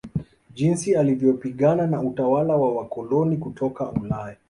[0.53, 4.37] Jinsi alivyopingana na utawala wa waakoloni kutoka Ulaya